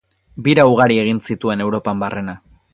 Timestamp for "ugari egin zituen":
0.71-1.63